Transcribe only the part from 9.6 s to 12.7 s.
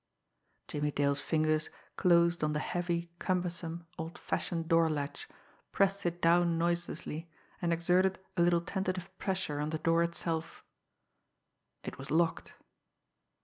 the door itself. It was locked.